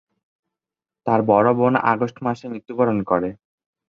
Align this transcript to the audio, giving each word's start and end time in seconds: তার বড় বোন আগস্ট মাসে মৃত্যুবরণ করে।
তার 1.05 1.19
বড় 1.27 1.49
বোন 1.53 1.73
আগস্ট 1.91 2.17
মাসে 2.25 2.45
মৃত্যুবরণ 2.51 2.97
করে। 3.03 3.29